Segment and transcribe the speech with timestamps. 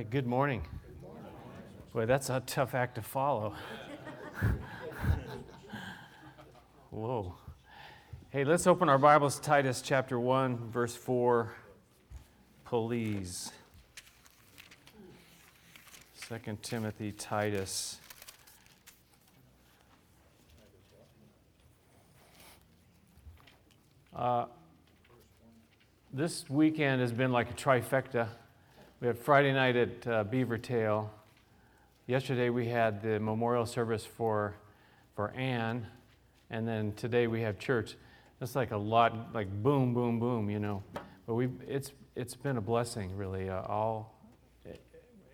[0.00, 0.62] right, good morning.
[1.92, 3.52] Boy, that's a tough act to follow.
[6.90, 7.34] Whoa.
[8.30, 11.52] Hey, let's open our Bibles, Titus chapter 1, verse 4.
[12.64, 13.52] Please.
[16.30, 17.98] 2 Timothy, Titus.
[24.16, 24.46] Uh,
[26.10, 28.28] this weekend has been like a trifecta.
[29.00, 31.10] We had Friday night at uh, Beaver Tail.
[32.06, 34.56] Yesterday we had the memorial service for,
[35.16, 35.86] for Anne,
[36.50, 37.96] and then today we have church.
[38.40, 40.82] That's like a lot, like boom, boom, boom, you know.
[41.26, 43.48] But we, it's, it's been a blessing, really.
[43.48, 44.20] Uh, all,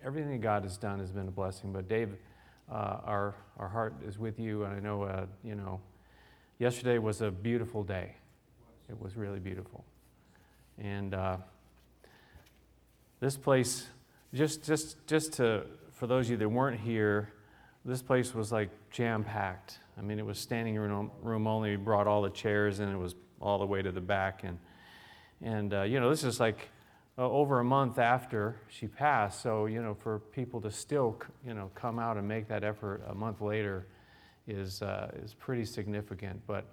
[0.01, 1.73] everything God has done has been a blessing.
[1.73, 2.15] But Dave,
[2.71, 5.81] uh, our, our heart is with you, and I know, uh, you know,
[6.57, 8.15] yesterday was a beautiful day.
[8.89, 9.83] It was really beautiful.
[10.79, 11.35] And uh,
[13.19, 13.87] this place,
[14.33, 15.63] just, just, just to,
[15.93, 17.33] for those of you that weren't here,
[17.83, 19.79] this place was like jam packed.
[19.97, 21.71] I mean, it was standing room, room only.
[21.71, 24.43] We brought all the chairs and it was all the way to the back.
[24.43, 24.59] And,
[25.41, 26.69] and uh, you know, this is like
[27.17, 29.41] uh, over a month after she passed.
[29.41, 33.01] So, you know, for people to still, you know, come out and make that effort
[33.07, 33.87] a month later
[34.47, 36.39] is, uh, is pretty significant.
[36.45, 36.65] But,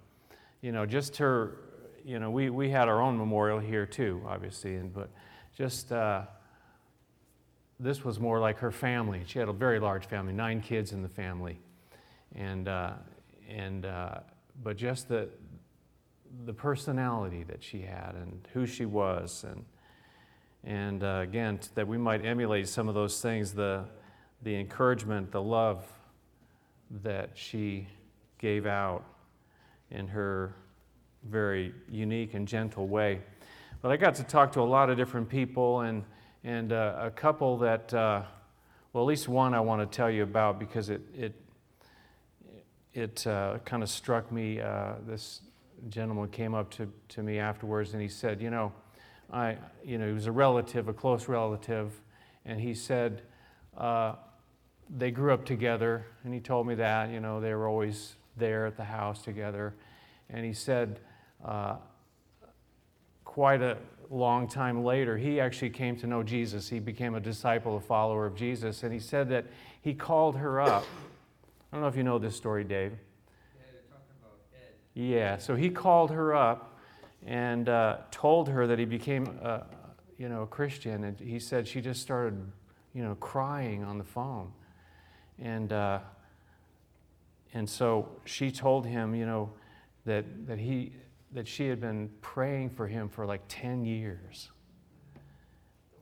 [0.61, 1.57] you know, just her,
[2.03, 5.09] you know, we, we had our own memorial here too, obviously, and, but
[5.57, 6.23] just uh,
[7.79, 9.23] this was more like her family.
[9.25, 11.59] She had a very large family, nine kids in the family,
[12.35, 12.93] and uh,
[13.49, 14.19] and uh,
[14.63, 15.29] but just the
[16.45, 19.65] the personality that she had and who she was, and
[20.63, 23.83] and uh, again that we might emulate some of those things, the
[24.41, 25.85] the encouragement, the love
[27.03, 27.87] that she
[28.37, 29.03] gave out
[29.91, 30.55] in her
[31.29, 33.21] very unique and gentle way.
[33.81, 36.03] But I got to talk to a lot of different people and
[36.45, 38.21] and uh, a couple that, uh,
[38.93, 41.33] well, at least one I want to tell you about because it, it,
[42.93, 44.61] it uh, kind of struck me.
[44.61, 45.41] Uh, this
[45.89, 48.71] gentleman came up to, to me afterwards and he said, You know,
[49.33, 51.99] I, you know, he was a relative, a close relative,
[52.45, 53.23] and he said,
[53.75, 54.13] uh,
[54.95, 58.67] they grew up together, and he told me that, you know, they were always there
[58.67, 59.73] at the house together.
[60.29, 60.99] And he said,
[61.43, 61.77] uh,
[63.23, 63.77] quite a,
[64.09, 66.69] long time later, he actually came to know Jesus.
[66.69, 68.83] He became a disciple, a follower of Jesus.
[68.83, 69.45] And he said that
[69.81, 70.85] he called her up.
[71.71, 72.93] I don't know if you know this story, Dave.
[74.93, 76.79] Yeah, so he called her up
[77.25, 79.63] and uh, told her that he became, a,
[80.17, 81.03] you know, a Christian.
[81.03, 82.39] And he said she just started,
[82.93, 84.53] you know, crying on the phone.
[85.37, 85.99] And, uh,
[87.53, 89.51] and so she told him, you know,
[90.05, 90.93] that, that he,
[91.35, 94.49] that she had been praying for him for like 10 years.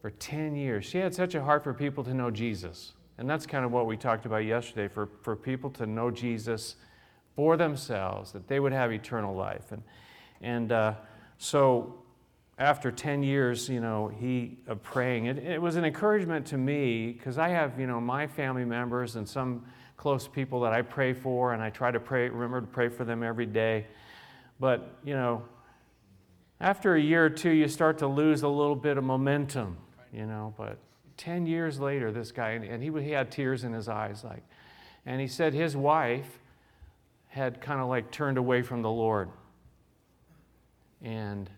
[0.02, 0.86] For 10 years.
[0.86, 2.94] She had such a heart for people to know Jesus.
[3.18, 6.76] And that's kind of what we talked about yesterday for, for people to know Jesus
[7.36, 9.72] for themselves, that they would have eternal life.
[9.72, 9.82] And,
[10.42, 10.94] and uh,
[11.40, 11.96] so
[12.60, 17.12] after 10 years, you know, he of praying, it, it was an encouragement to me
[17.12, 19.66] because I have, you know, my family members and some
[19.98, 23.04] close people that I pray for, and I try to pray, remember to pray for
[23.04, 23.88] them every day.
[24.64, 25.44] But, you know,
[26.62, 29.76] after a year or two, you start to lose a little bit of momentum,
[30.14, 30.54] you know.
[30.58, 30.78] But
[31.18, 34.42] 10 years later, this guy, and he, he had tears in his eyes, like,
[35.06, 36.40] and he said his wife
[37.28, 39.28] had kind of like turned away from the Lord.
[41.02, 41.50] And,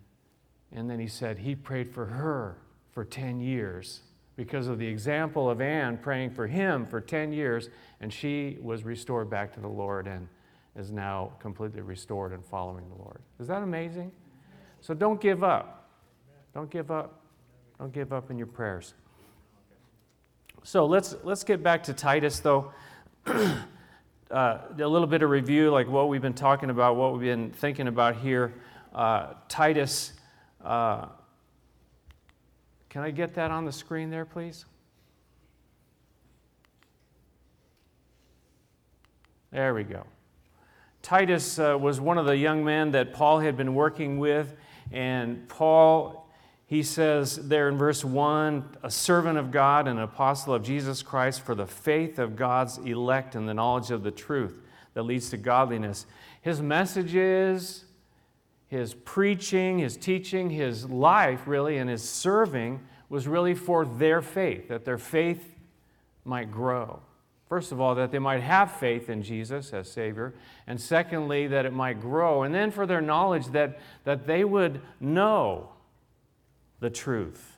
[0.72, 2.58] and then he said he prayed for her
[2.92, 4.02] for 10 years
[4.36, 7.70] because of the example of Anne praying for him for 10 years,
[8.02, 10.08] and she was restored back to the Lord.
[10.08, 10.28] And,
[10.76, 13.22] is now completely restored and following the Lord.
[13.40, 14.12] Is that amazing?
[14.82, 15.90] So don't give up.
[16.54, 17.22] Don't give up.
[17.80, 18.94] Don't give up in your prayers.
[20.64, 22.74] So let's, let's get back to Titus, though.
[23.26, 23.58] uh,
[24.32, 27.88] a little bit of review, like what we've been talking about, what we've been thinking
[27.88, 28.54] about here.
[28.94, 30.14] Uh, Titus,
[30.64, 31.08] uh,
[32.90, 34.66] can I get that on the screen there, please?
[39.52, 40.06] There we go.
[41.06, 44.56] Titus uh, was one of the young men that Paul had been working with,
[44.92, 46.28] and Paul,
[46.66, 51.04] he says there in verse 1, a servant of God and an apostle of Jesus
[51.04, 54.64] Christ for the faith of God's elect and the knowledge of the truth
[54.96, 56.08] that leads to godliness.
[56.42, 57.86] His messages,
[58.68, 64.70] his preaching, his teaching, his life, really, and his serving was really for their faith,
[64.70, 65.54] that their faith
[66.24, 67.00] might grow.
[67.48, 70.34] First of all, that they might have faith in Jesus as Savior,
[70.66, 74.82] and secondly, that it might grow, and then for their knowledge that, that they would
[75.00, 75.70] know
[76.80, 77.56] the truth.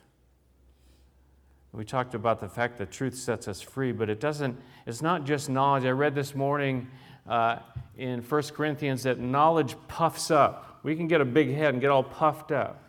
[1.72, 5.24] We talked about the fact that truth sets us free, but it doesn't, it's not
[5.24, 5.84] just knowledge.
[5.84, 6.88] I read this morning
[7.26, 7.58] uh,
[7.96, 10.80] in 1 Corinthians that knowledge puffs up.
[10.82, 12.82] We can get a big head and get all puffed up.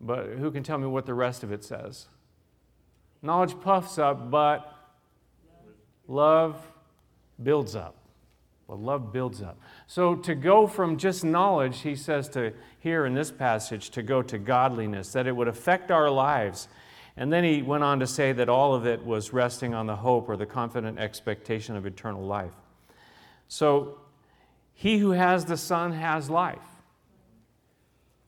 [0.00, 2.06] But who can tell me what the rest of it says?
[3.20, 4.77] Knowledge puffs up, but
[6.08, 6.60] love
[7.40, 7.94] builds up.
[8.66, 9.58] Well, love builds up.
[9.86, 14.22] So to go from just knowledge, he says to here in this passage, to go
[14.22, 16.68] to godliness, that it would affect our lives.
[17.16, 19.96] And then he went on to say that all of it was resting on the
[19.96, 22.52] hope or the confident expectation of eternal life.
[23.48, 23.98] So
[24.74, 26.58] he who has the Son has life.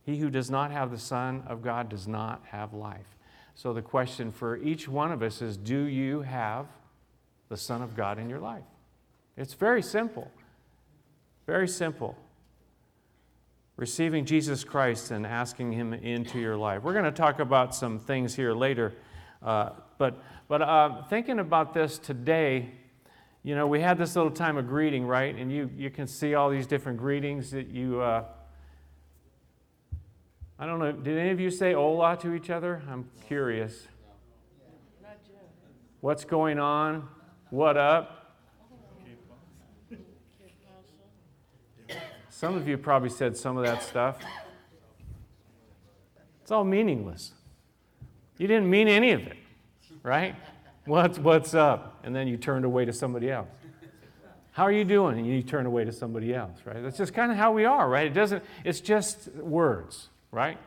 [0.02, 3.16] He who does not have the Son of God does not have life.
[3.54, 6.66] So the question for each one of us is do you have
[7.50, 8.64] the Son of God in your life?
[9.36, 10.30] It's very simple.
[11.46, 12.16] Very simple.
[13.76, 16.82] Receiving Jesus Christ and asking Him into your life.
[16.82, 18.94] We're going to talk about some things here later,
[19.42, 22.70] uh, but, but uh, thinking about this today,
[23.42, 25.34] you know, we had this little time of greeting, right?
[25.34, 28.00] And you, you can see all these different greetings that you.
[28.00, 28.24] Uh,
[30.58, 32.82] I don't know, did any of you say hola to each other?
[32.86, 33.88] I'm curious.
[36.02, 37.08] What's going on?
[37.50, 38.36] What up?
[42.28, 44.18] Some of you probably said some of that stuff.
[46.40, 47.32] It's all meaningless.
[48.38, 49.36] You didn't mean any of it,
[50.02, 50.34] right?
[50.86, 52.00] What's, what's up?
[52.02, 53.48] And then you turned away to somebody else.
[54.52, 55.18] How are you doing?
[55.18, 56.82] And you turn away to somebody else, right?
[56.82, 58.06] That's just kind of how we are, right?
[58.06, 60.58] It doesn't, it's just words right?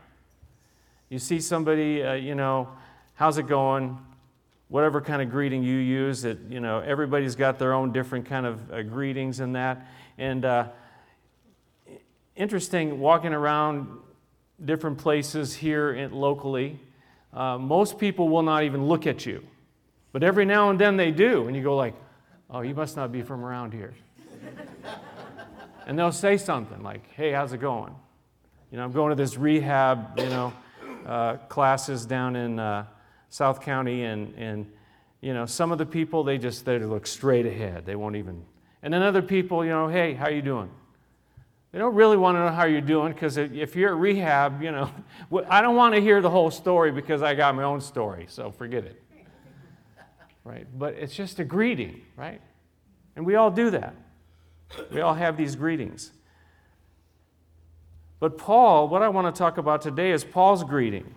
[1.10, 2.70] You see somebody, uh, you know,
[3.16, 3.98] how's it going?
[4.74, 8.48] Whatever kind of greeting you use, it, you know, everybody's got their own different kind
[8.48, 9.86] of uh, greetings and that.
[10.18, 10.70] And uh,
[12.36, 13.88] interesting, walking around
[14.66, 16.80] different places here in, locally,
[17.34, 19.44] uh, most people will not even look at you.
[20.12, 21.94] But every now and then they do, and you go like,
[22.50, 23.94] oh, you must not be from around here.
[25.86, 27.94] and they'll say something like, hey, how's it going?
[28.72, 30.52] You know, I'm going to this rehab, you know,
[31.06, 32.88] uh, classes down in uh,
[33.34, 34.72] South County, and, and,
[35.20, 37.84] you know, some of the people, they just, they look straight ahead.
[37.84, 38.46] They won't even,
[38.84, 40.70] and then other people, you know, hey, how you doing?
[41.72, 44.70] They don't really want to know how you're doing because if you're at rehab, you
[44.72, 44.92] know,
[45.50, 48.52] I don't want to hear the whole story because I got my own story, so
[48.52, 49.02] forget it.
[50.44, 50.68] Right?
[50.78, 52.40] But it's just a greeting, right?
[53.16, 53.96] And we all do that.
[54.92, 56.12] We all have these greetings.
[58.20, 61.16] But Paul, what I want to talk about today is Paul's greeting.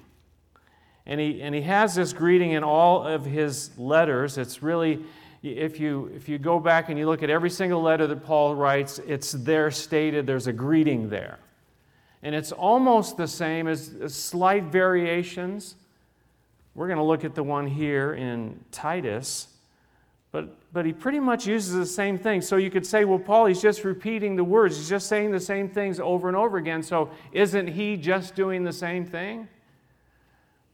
[1.07, 4.39] And he, and he has this greeting in all of his letters.
[4.39, 5.05] It's really,
[5.43, 8.57] if you, if you go back and you look at every single letter that Paul
[8.57, 11.39] writes, it's there stated, there's a greeting there.
[12.23, 15.77] And it's almost the same as, slight variations.
[16.75, 19.47] We're going to look at the one here in Titus.
[20.33, 22.43] But, but he pretty much uses the same thing.
[22.43, 24.77] So you could say, well, Paul, he's just repeating the words.
[24.77, 26.83] He's just saying the same things over and over again.
[26.83, 29.47] So isn't he just doing the same thing?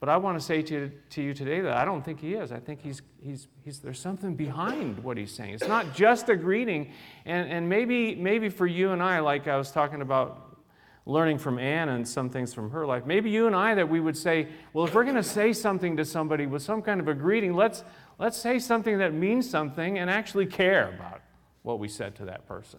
[0.02, 2.50] But I want to say to, to you today that I don't think he is.
[2.50, 5.54] I think he's, he's, he's, there's something behind what he's saying.
[5.54, 6.90] It's not just a greeting.
[7.24, 10.58] And, and maybe, maybe for you and I, like I was talking about
[11.06, 14.00] learning from Anne and some things from her life, maybe you and I that we
[14.00, 17.06] would say, well, if we're going to say something to somebody with some kind of
[17.06, 17.84] a greeting, let's,
[18.22, 21.22] Let's say something that means something and actually care about
[21.62, 22.78] what we said to that person.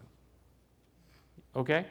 [1.54, 1.86] Okay?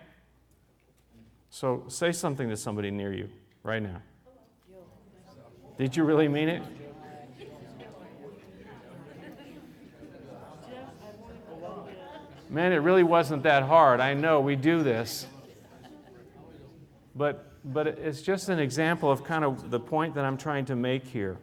[1.50, 3.28] So say something to somebody near you
[3.62, 4.00] right now.
[5.78, 6.62] Did you really mean it?
[12.48, 14.00] Man, it really wasn't that hard.
[14.00, 15.26] I know we do this.
[17.14, 20.76] But, but it's just an example of kind of the point that I'm trying to
[20.76, 21.38] make here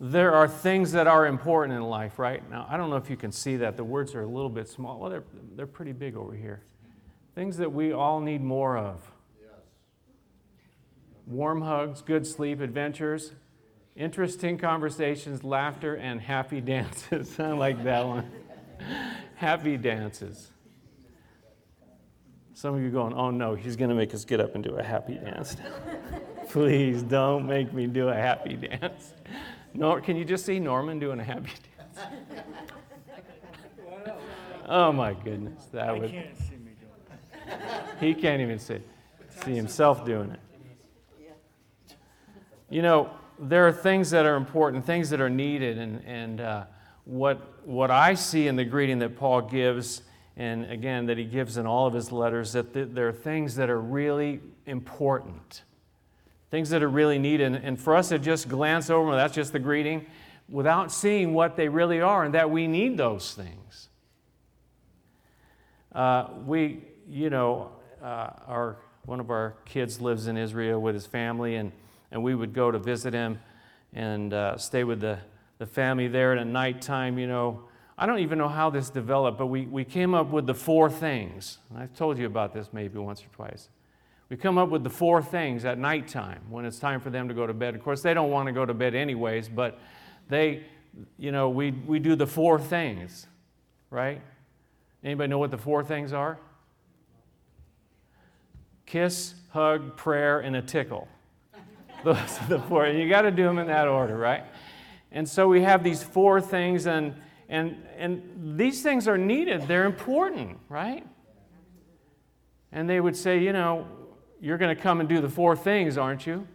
[0.00, 2.48] there are things that are important in life, right?
[2.50, 3.76] Now, I don't know if you can see that.
[3.76, 4.98] The words are a little bit small.
[4.98, 5.24] Well, they're,
[5.56, 6.62] they're pretty big over here.
[7.34, 9.00] Things that we all need more of
[11.26, 13.32] warm hugs, good sleep, adventures,
[13.96, 17.38] interesting conversations, laughter, and happy dances.
[17.38, 18.30] I like that one.
[19.36, 20.50] happy dances.
[22.54, 24.76] Some of you going, oh no, he's going to make us get up and do
[24.76, 25.56] a happy dance.
[26.50, 29.14] Please don't make me do a happy dance.
[29.72, 31.98] Nor, can you just see Norman doing a happy dance?
[34.66, 36.10] oh my goodness, that would.
[36.10, 37.60] Can't see me doing it.
[37.98, 38.78] He can't even see
[39.44, 40.40] see himself doing it.
[42.74, 46.64] You know, there are things that are important, things that are needed, and and uh,
[47.04, 50.02] what what I see in the greeting that Paul gives,
[50.36, 53.54] and again that he gives in all of his letters, that th- there are things
[53.54, 55.62] that are really important
[56.50, 57.46] things that are really needed.
[57.46, 60.06] And, and for us to just glance over them, that's just the greeting,
[60.48, 63.88] without seeing what they really are and that we need those things.
[65.92, 67.70] Uh, we, you know,
[68.02, 71.70] uh, our, one of our kids lives in Israel with his family, and,
[72.14, 73.40] and we would go to visit him
[73.92, 75.18] and uh, stay with the,
[75.58, 76.32] the family there.
[76.36, 77.64] At nighttime, you know,
[77.98, 80.88] I don't even know how this developed, but we, we came up with the four
[80.88, 81.58] things.
[81.68, 83.68] And I've told you about this maybe once or twice.
[84.28, 87.34] We come up with the four things at nighttime when it's time for them to
[87.34, 87.74] go to bed.
[87.74, 89.80] Of course, they don't want to go to bed anyways, but
[90.28, 90.62] they,
[91.18, 93.26] you know, we, we do the four things,
[93.90, 94.22] right?
[95.02, 96.38] Anybody know what the four things are?
[98.86, 101.08] Kiss, hug, prayer, and a tickle.
[102.04, 102.84] Those are the four.
[102.84, 104.44] And you got to do them in that order, right?
[105.10, 107.14] And so we have these four things, and,
[107.48, 109.66] and, and these things are needed.
[109.68, 111.06] They're important, right?
[112.72, 113.86] And they would say, you know,
[114.40, 116.46] you're going to come and do the four things, aren't you?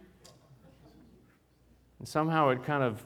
[1.98, 3.04] And somehow it kind of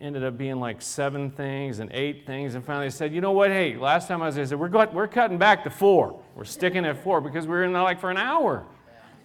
[0.00, 2.54] ended up being like seven things and eight things.
[2.54, 3.50] And finally, said, you know what?
[3.50, 6.20] Hey, last time I was there, I said, we're, got, we're cutting back to four.
[6.34, 8.66] We're sticking at four because we were in there like for an hour.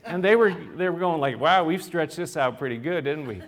[0.05, 3.27] And they were, they were going like, wow, we've stretched this out pretty good, didn't
[3.27, 3.41] we?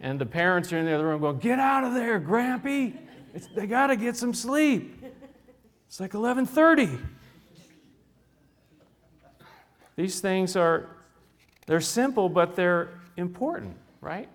[0.00, 2.96] And the parents are in the other room going, get out of there, Grampy.
[3.32, 5.02] It's, they got to get some sleep.
[5.86, 6.98] It's like 1130.
[9.96, 10.88] These things are,
[11.66, 14.28] they're simple, but they're important, right?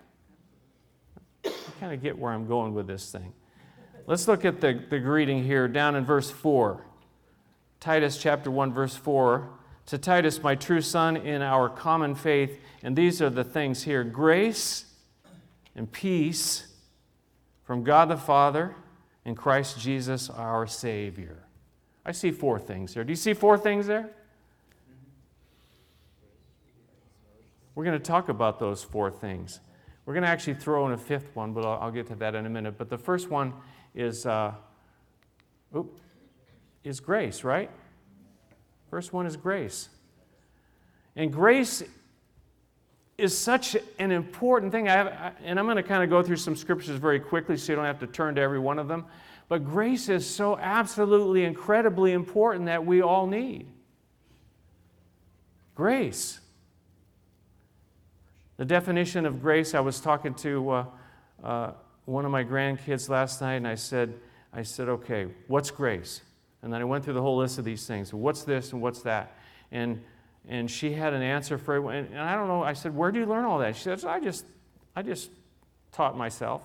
[1.44, 3.34] You kind of get where I'm going with this thing.
[4.08, 6.84] Let's look at the, the greeting here down in verse 4.
[7.80, 9.50] Titus chapter 1, verse 4.
[9.90, 14.04] To Titus, my true son, in our common faith, and these are the things here
[14.04, 14.86] grace
[15.76, 16.68] and peace
[17.64, 18.76] from God the Father
[19.26, 21.44] and Christ Jesus our Savior.
[22.06, 23.04] I see four things there.
[23.04, 24.12] Do you see four things there?
[27.74, 29.60] We're going to talk about those four things.
[30.06, 32.36] We're going to actually throw in a fifth one, but I'll, I'll get to that
[32.36, 32.78] in a minute.
[32.78, 33.54] But the first one
[33.96, 34.54] is, uh,
[35.76, 36.00] oop,
[36.84, 37.72] is grace, right?
[38.90, 39.90] First one is grace.
[41.16, 41.84] And grace
[43.18, 44.88] is such an important thing.
[44.88, 47.72] I have, and I'm going to kind of go through some scriptures very quickly so
[47.72, 49.06] you don't have to turn to every one of them.
[49.50, 53.68] But grace is so absolutely incredibly important that we all need.
[55.76, 56.40] Grace.
[58.58, 60.86] The definition of grace, I was talking to uh,
[61.44, 61.72] uh,
[62.06, 64.14] one of my grandkids last night, and I said,
[64.54, 66.22] I said, okay, what's grace?
[66.62, 68.14] And then I went through the whole list of these things.
[68.14, 69.36] What's this and what's that?
[69.72, 70.04] And,
[70.48, 71.98] and she had an answer for it.
[71.98, 73.76] And, and I don't know, I said, where do you learn all that?
[73.76, 74.46] She said, I just,
[74.96, 75.32] I just
[75.92, 76.64] taught myself.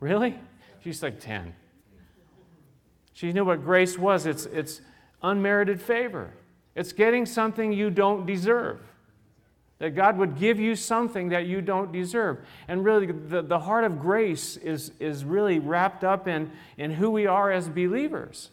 [0.00, 0.38] Really?
[0.82, 1.54] She's like 10.
[3.14, 4.26] She knew what grace was.
[4.26, 4.80] It's, it's
[5.22, 6.34] unmerited favor.
[6.74, 8.80] It's getting something you don't deserve.
[9.78, 12.38] That God would give you something that you don't deserve.
[12.68, 17.10] And really, the, the heart of grace is, is really wrapped up in, in who
[17.10, 18.50] we are as believers.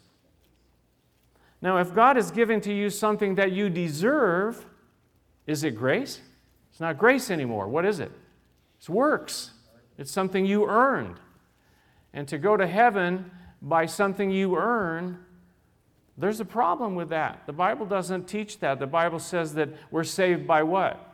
[1.61, 4.65] Now, if God is giving to you something that you deserve,
[5.45, 6.19] is it grace?
[6.71, 7.67] It's not grace anymore.
[7.67, 8.11] What is it?
[8.77, 9.51] It's works.
[9.97, 11.19] It's something you earned.
[12.13, 13.29] And to go to heaven
[13.61, 15.19] by something you earn,
[16.17, 17.43] there's a problem with that.
[17.45, 18.79] The Bible doesn't teach that.
[18.79, 21.07] The Bible says that we're saved by what?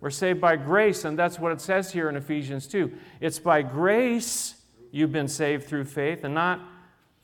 [0.00, 2.92] We're saved by grace, and that's what it says here in Ephesians 2.
[3.20, 4.54] It's by grace
[4.92, 6.60] you've been saved through faith, and not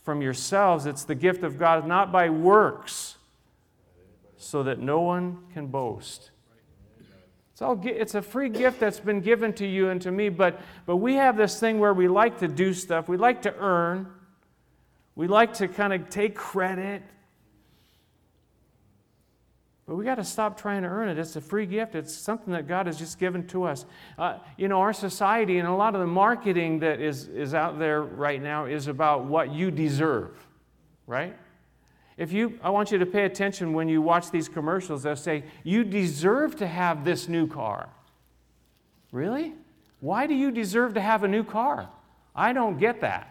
[0.05, 0.87] from yourselves.
[0.87, 3.17] It's the gift of God, not by works,
[4.37, 6.31] so that no one can boast.
[7.53, 10.61] It's, all, it's a free gift that's been given to you and to me, but,
[10.87, 14.09] but we have this thing where we like to do stuff, we like to earn,
[15.17, 17.03] we like to kind of take credit.
[19.87, 21.19] But we got to stop trying to earn it.
[21.19, 21.95] It's a free gift.
[21.95, 23.85] It's something that God has just given to us.
[24.19, 27.79] Uh, you know, our society and a lot of the marketing that is, is out
[27.79, 30.31] there right now is about what you deserve,
[31.07, 31.37] right?
[32.17, 35.03] If you, I want you to pay attention when you watch these commercials.
[35.03, 37.89] They'll say, You deserve to have this new car.
[39.13, 39.53] Really?
[40.01, 41.89] Why do you deserve to have a new car?
[42.35, 43.31] I don't get that.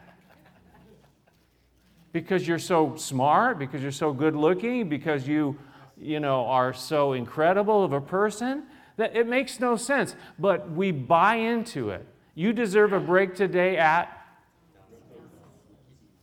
[2.12, 5.57] Because you're so smart, because you're so good looking, because you
[6.03, 8.63] you know, are so incredible of a person
[8.98, 10.15] that it makes no sense.
[10.38, 12.05] But we buy into it.
[12.36, 14.19] You deserve a break today at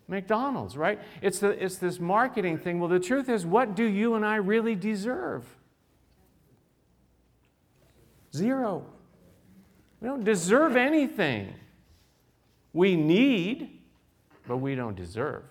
[0.08, 1.00] McDonald's, right?
[1.22, 2.80] It's, the, it's this marketing thing.
[2.80, 5.44] Well, the truth is, what do you and I really deserve?
[8.34, 8.84] Zero.
[10.00, 11.54] We don't deserve anything.
[12.72, 13.80] We need,
[14.46, 15.42] but we don't deserve.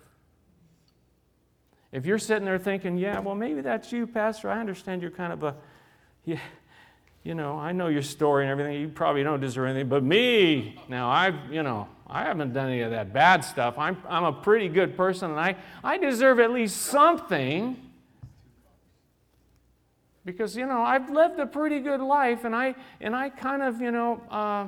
[1.92, 5.32] If you're sitting there thinking, yeah, well, maybe that's you, Pastor, I understand you're kind
[5.32, 5.56] of a,
[6.24, 6.38] yeah,
[7.24, 8.80] you know, I know your story and everything.
[8.80, 12.80] You probably don't deserve anything, but me, now I've, you know, I haven't done any
[12.80, 13.76] of that bad stuff.
[13.76, 17.76] I'm, I'm a pretty good person and I, I deserve at least something
[20.24, 23.80] because, you know, I've lived a pretty good life and I, and I kind of,
[23.80, 24.66] you know, uh,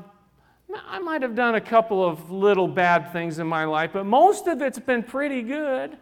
[0.86, 4.46] I might have done a couple of little bad things in my life, but most
[4.46, 5.96] of it's been pretty good.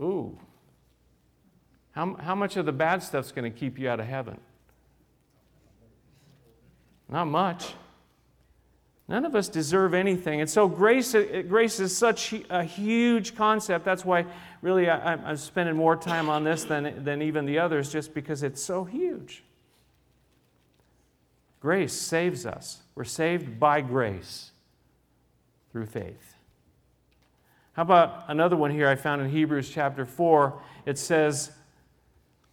[0.00, 0.38] Ooh.
[1.92, 4.40] How, how much of the bad stuff's going to keep you out of heaven?
[7.08, 7.74] Not much.
[9.06, 10.40] None of us deserve anything.
[10.40, 13.84] And so grace, grace is such a huge concept.
[13.84, 14.24] That's why,
[14.62, 18.42] really, I, am spending more time on this than, than even the others, just because
[18.42, 19.44] it's so huge.
[21.60, 22.82] Grace saves us.
[22.94, 24.52] We're saved by grace
[25.70, 26.33] through faith.
[27.74, 30.60] How about another one here I found in Hebrews chapter 4?
[30.86, 31.50] It says,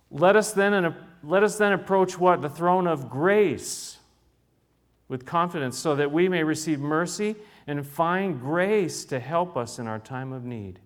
[0.09, 2.41] Let us then, let us then approach what?
[2.41, 3.99] The throne of grace
[5.07, 7.35] with confidence so that we may receive mercy
[7.67, 10.79] and find grace to help us in our time of need.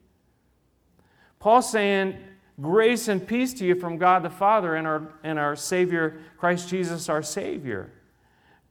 [1.40, 2.18] Paul's saying,
[2.62, 6.70] Grace and peace to you from God the Father and our, and our Savior, Christ
[6.70, 7.92] Jesus, our Savior.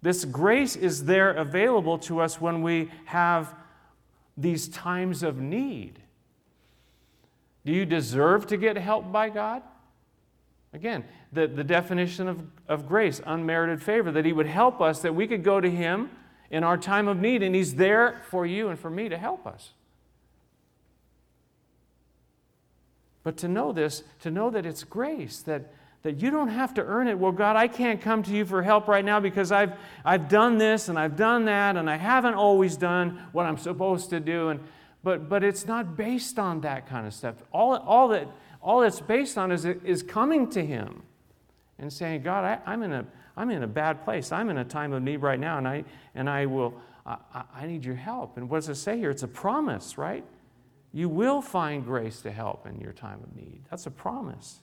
[0.03, 3.55] This grace is there available to us when we have
[4.37, 6.01] these times of need.
[7.65, 9.63] Do you deserve to get help by God?
[10.73, 15.15] Again, the, the definition of, of grace, unmerited favor, that He would help us, that
[15.15, 16.11] we could go to Him
[16.51, 19.47] in our time of need, and He's there for you and for me to help
[19.47, 19.73] us.
[23.23, 25.73] But to know this, to know that it's grace, that,
[26.05, 27.19] that you don't have to earn it.
[27.19, 29.73] Well, God, I can't come to you for help right now because I've,
[30.05, 34.11] I've done this and I've done that, and I haven't always done what I'm supposed
[34.11, 34.51] to do.
[34.51, 34.61] And,
[35.03, 37.37] but, but it's not based on that kind of stuff.
[37.53, 38.29] All, all that
[38.65, 41.03] all it's based on is, is coming to Him
[41.79, 43.07] and saying, God, I, am in a,
[43.37, 44.33] I'm in a bad place.
[44.33, 45.85] I'm in a time of need right now, and I,
[46.15, 47.19] and I will, I,
[47.55, 48.39] I need your help.
[48.39, 49.11] And what does it say here?
[49.11, 50.25] It's a promise, right?
[50.93, 53.63] You will find grace to help in your time of need.
[53.71, 54.61] That's a promise.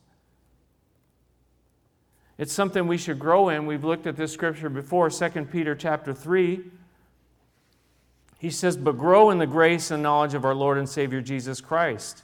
[2.38, 3.66] It's something we should grow in.
[3.66, 6.62] We've looked at this scripture before, 2 Peter chapter 3.
[8.40, 11.62] He says, But grow in the grace and knowledge of our Lord and Savior Jesus
[11.62, 12.24] Christ.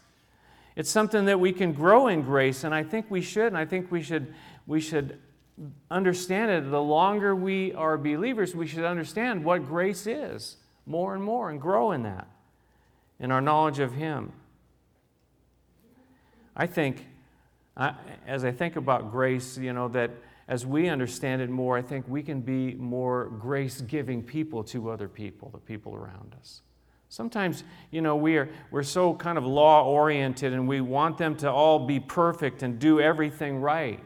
[0.76, 3.66] It's something that we can grow in grace, and I think we should, and I
[3.66, 4.34] think we should,
[4.66, 5.20] we should
[5.90, 6.70] understand it.
[6.70, 11.60] The longer we are believers, we should understand what grace is more and more and
[11.60, 12.28] grow in that,
[13.20, 14.32] in our knowledge of Him.
[16.56, 17.06] I think,
[18.26, 20.12] as I think about grace, you know, that
[20.48, 24.90] as we understand it more, I think we can be more grace giving people to
[24.90, 26.62] other people, the people around us.
[27.10, 31.36] Sometimes, you know, we are, we're so kind of law oriented and we want them
[31.38, 34.00] to all be perfect and do everything right.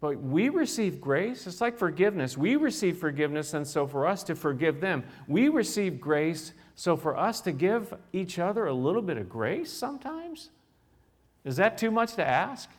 [0.00, 1.46] But we receive grace.
[1.46, 2.36] It's like forgiveness.
[2.36, 6.52] We receive forgiveness, and so for us to forgive them, we receive grace.
[6.74, 10.50] So for us to give each other a little bit of grace sometimes,
[11.44, 12.70] is that too much to ask?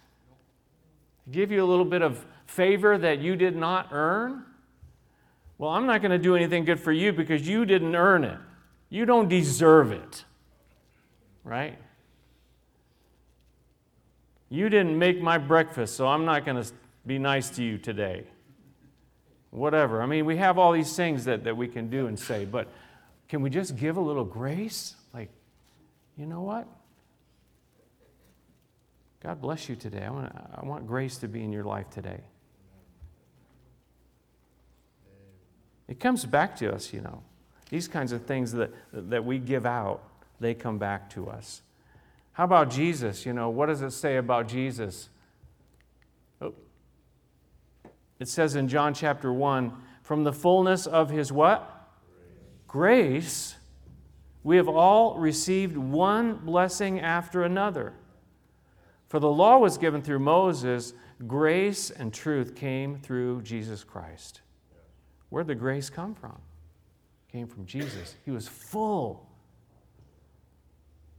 [1.32, 4.44] Give you a little bit of favor that you did not earn?
[5.58, 8.38] Well, I'm not going to do anything good for you because you didn't earn it.
[8.90, 10.26] You don't deserve it,
[11.44, 11.78] right?
[14.50, 16.72] You didn't make my breakfast, so I'm not going to
[17.06, 18.26] be nice to you today.
[19.52, 20.02] Whatever.
[20.02, 22.68] I mean, we have all these things that, that we can do and say, but
[23.30, 24.96] can we just give a little grace?
[25.14, 25.30] Like,
[26.18, 26.68] you know what?
[29.26, 30.04] God bless you today.
[30.04, 32.20] I want, I want grace to be in your life today.
[35.88, 37.24] It comes back to us, you know.
[37.72, 40.04] These kinds of things that, that we give out,
[40.40, 41.64] they come back to us.
[42.34, 43.26] How about Jesus?
[43.26, 45.10] You know, what does it say about Jesus?
[46.40, 46.54] Oh.
[48.20, 51.90] It says in John chapter 1 from the fullness of his what?
[52.68, 53.08] Grace.
[53.08, 53.56] Grace,
[54.44, 57.96] we have all received one blessing after another.
[59.16, 60.92] For the law was given through Moses,
[61.26, 64.42] grace and truth came through Jesus Christ.
[65.30, 66.38] Where'd the grace come from?
[67.32, 68.16] came from Jesus.
[68.26, 69.26] He was full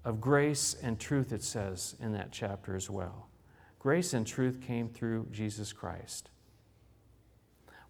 [0.05, 3.29] of grace and truth, it says in that chapter as well.
[3.79, 6.29] Grace and truth came through Jesus Christ.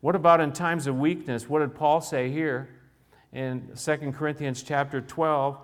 [0.03, 1.49] What about in times of weakness?
[1.49, 2.69] What did Paul say here
[3.33, 5.59] in 2 Corinthians chapter 12?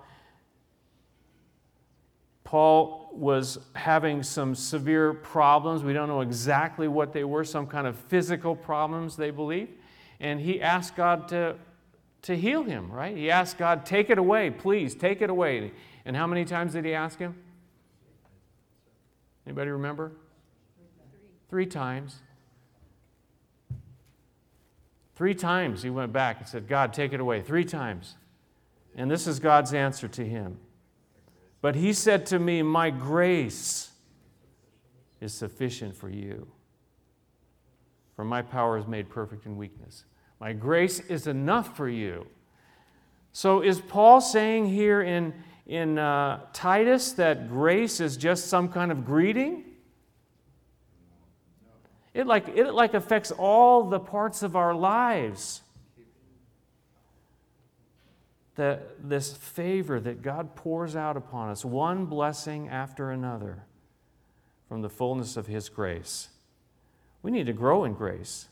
[2.53, 5.83] Paul was having some severe problems.
[5.83, 9.69] We don't know exactly what they were, some kind of physical problems, they believe.
[10.19, 11.55] And he asked God to
[12.21, 13.17] to heal him, right?
[13.17, 15.71] He asked God, Take it away, please, take it away.
[16.05, 17.35] And how many times did he ask him?
[19.47, 20.11] Anybody remember?
[21.49, 22.19] Three, Three times.
[25.15, 27.41] Three times he went back and said, God, take it away.
[27.41, 28.13] Three times.
[28.95, 30.59] And this is God's answer to him.
[31.63, 33.89] But he said to me, My grace
[35.21, 36.45] is sufficient for you.
[38.17, 40.03] For my power is made perfect in weakness.
[40.41, 42.27] My grace is enough for you.
[43.31, 45.33] So, is Paul saying here in,
[45.65, 49.63] in uh, Titus that grace is just some kind of greeting?
[52.13, 55.62] It like, it like affects all the parts of our lives.
[58.55, 63.63] The, this favor that God pours out upon us, one blessing after another
[64.69, 66.29] from the fullness of His grace.
[67.23, 68.47] We need to grow in grace.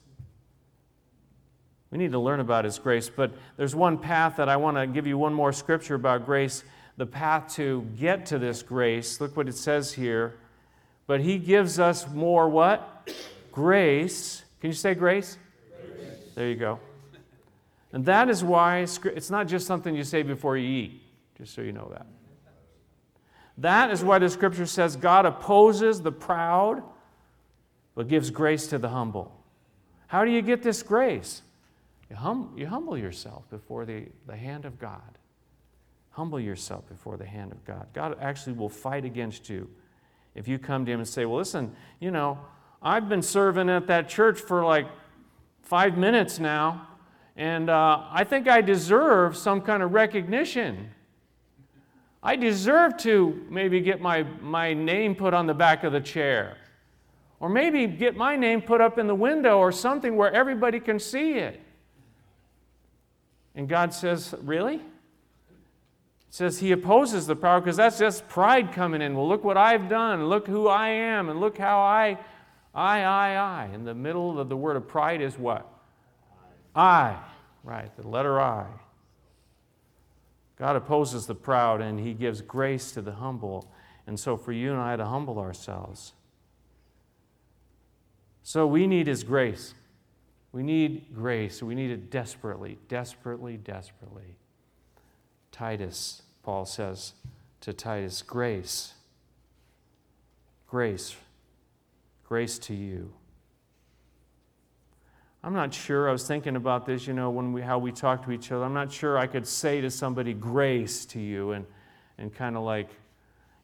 [1.91, 3.09] We need to learn about His grace.
[3.09, 6.63] But there's one path that I want to give you one more scripture about grace
[6.97, 9.19] the path to get to this grace.
[9.19, 10.35] Look what it says here.
[11.07, 13.11] But He gives us more what?
[13.51, 14.43] Grace.
[14.61, 15.37] Can you say grace?
[15.69, 16.19] grace.
[16.35, 16.79] There you go.
[17.93, 21.01] And that is why it's not just something you say before you eat,
[21.37, 22.05] just so you know that.
[23.57, 26.83] That is why the scripture says God opposes the proud,
[27.95, 29.31] but gives grace to the humble.
[30.07, 31.41] How do you get this grace?
[32.09, 35.17] You, hum, you humble yourself before the, the hand of God.
[36.11, 37.87] Humble yourself before the hand of God.
[37.93, 39.69] God actually will fight against you
[40.35, 42.39] if you come to Him and say, Well, listen, you know,
[42.81, 44.87] I've been serving at that church for like
[45.61, 46.87] five minutes now,
[47.35, 50.89] and uh, I think I deserve some kind of recognition.
[52.23, 56.57] I deserve to maybe get my, my name put on the back of the chair.
[57.39, 60.99] Or maybe get my name put up in the window or something where everybody can
[60.99, 61.59] see it.
[63.55, 64.75] And God says, Really?
[64.75, 64.81] It
[66.35, 69.15] says he opposes the power because that's just pride coming in.
[69.15, 70.27] Well, look what I've done.
[70.27, 71.29] Look who I am.
[71.29, 72.19] And look how I,
[72.73, 73.69] I, I, I.
[73.73, 75.70] In the middle of the word of pride is what?
[76.75, 77.17] I.
[77.63, 78.67] Right, the letter I.
[80.57, 83.71] God opposes the proud and He gives grace to the humble.
[84.07, 86.13] And so, for you and I to humble ourselves.
[88.43, 89.73] So, we need His grace.
[90.51, 91.63] We need grace.
[91.63, 94.37] We need it desperately, desperately, desperately.
[95.51, 97.13] Titus, Paul says
[97.61, 98.93] to Titus, grace.
[100.67, 101.15] Grace.
[102.23, 103.13] Grace to you.
[105.43, 106.07] I'm not sure.
[106.07, 108.63] I was thinking about this, you know, when we, how we talk to each other.
[108.63, 111.65] I'm not sure I could say to somebody, grace to you, and,
[112.19, 112.89] and kind of like,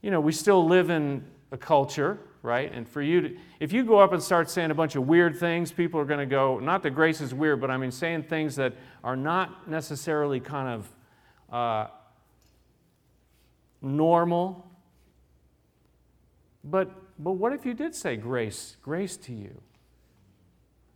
[0.02, 2.72] you know, we still live in a culture, right?
[2.74, 5.38] And for you to, if you go up and start saying a bunch of weird
[5.38, 8.24] things, people are going to go, not that grace is weird, but I mean saying
[8.24, 11.88] things that are not necessarily kind of uh,
[13.84, 14.68] normal.
[16.64, 19.62] But, but what if you did say grace, grace to you?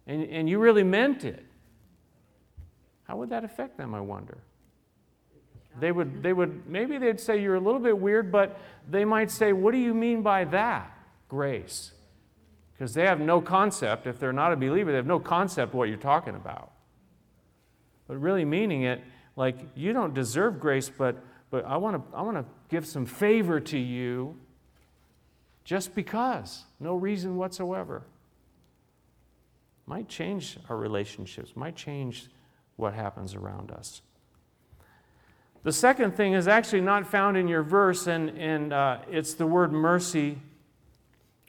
[0.08, 1.46] And, and you really meant it,
[3.04, 4.38] how would that affect them, I wonder?
[5.80, 8.60] They would, they would, maybe they'd say you're a little bit weird, but
[8.90, 10.98] they might say, What do you mean by that?
[11.30, 11.92] Grace.
[12.74, 15.88] Because they have no concept, if they're not a believer, they have no concept what
[15.88, 16.72] you're talking about.
[18.08, 19.02] But really meaning it,
[19.36, 23.60] like, you don't deserve grace, but, but I want to I wanna give some favor
[23.60, 24.38] to you
[25.64, 26.66] just because.
[26.80, 28.04] No reason whatsoever
[29.92, 32.30] might change our relationships, might change
[32.78, 34.02] what happens around us.
[35.64, 39.46] The second thing is actually not found in your verse, and, and uh, it's the
[39.46, 40.40] word mercy.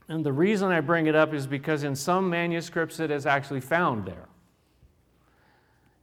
[0.08, 3.60] And the reason I bring it up is because in some manuscripts it is actually
[3.60, 4.26] found there.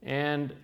[0.02, 0.56] And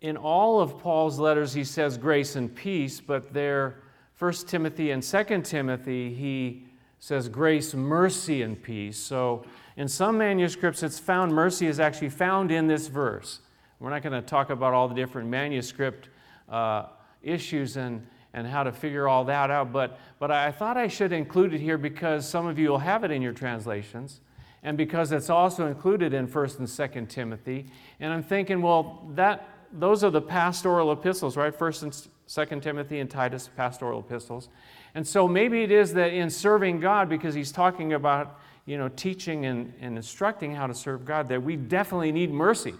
[0.00, 3.76] in all of Paul's letters, he says grace and peace, but there,
[4.18, 6.64] 1 Timothy and 2 Timothy, he
[6.98, 8.98] says grace, mercy, and peace.
[8.98, 9.44] So
[9.80, 13.40] in some manuscripts, it's found, mercy is actually found in this verse.
[13.78, 16.10] We're not going to talk about all the different manuscript
[16.50, 16.88] uh,
[17.22, 21.12] issues and, and how to figure all that out, but, but I thought I should
[21.12, 24.20] include it here because some of you will have it in your translations
[24.62, 27.64] and because it's also included in 1st and 2nd Timothy.
[28.00, 31.58] And I'm thinking, well, that, those are the pastoral epistles, right?
[31.58, 34.50] 1st and 2nd Timothy and Titus, pastoral epistles.
[34.94, 38.88] And so maybe it is that in serving God, because he's talking about you know,
[38.88, 42.74] teaching and, and instructing how to serve God, that we definitely need mercy.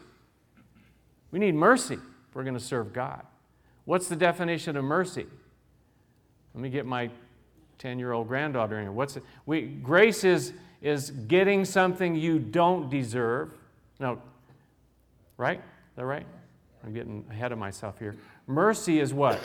[1.31, 3.23] We need mercy if we're going to serve God.
[3.85, 5.27] What's the definition of mercy?
[6.55, 7.11] Let me get my
[7.79, 8.93] 10 year old granddaughter in here.
[8.93, 9.25] What's it?
[9.47, 13.53] We, grace is, is getting something you don't deserve.
[13.99, 14.21] No,
[15.37, 15.59] right?
[15.59, 16.27] Is that right?
[16.85, 18.17] I'm getting ahead of myself here.
[18.47, 19.41] Mercy is what?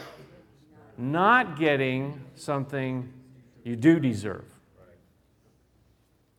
[0.98, 3.12] Not getting something
[3.64, 4.46] you do deserve.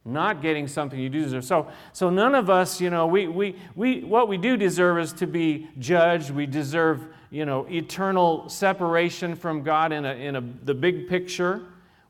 [0.06, 1.44] Not getting something you do deserve.
[1.44, 5.12] So, so none of us, you know, we, we, we, what we do deserve is
[5.14, 6.30] to be judged.
[6.30, 11.62] We deserve, you know, eternal separation from God in, a, in a, the big picture.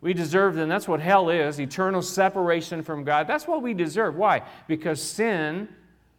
[0.03, 3.27] We deserve, and that's what hell is eternal separation from God.
[3.27, 4.15] That's what we deserve.
[4.15, 4.43] Why?
[4.69, 5.69] Because sin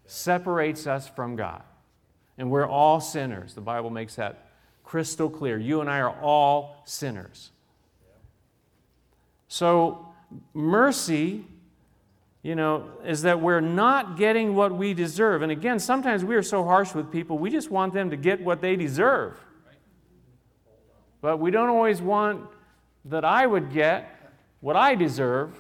[0.07, 1.61] separates us from God.
[2.39, 3.53] And we're all sinners.
[3.53, 4.49] The Bible makes that
[4.83, 5.59] crystal clear.
[5.59, 7.51] You and I are all sinners.
[9.47, 10.07] So,
[10.53, 11.45] mercy
[12.43, 15.41] you know, is that we're not getting what we deserve.
[15.41, 18.41] And again, sometimes we are so harsh with people, we just want them to get
[18.41, 19.37] what they deserve.
[21.19, 22.47] But we don't always want
[23.05, 25.59] that I would get what I deserve.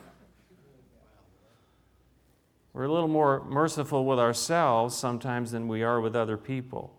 [2.73, 6.93] We're a little more merciful with ourselves sometimes than we are with other people.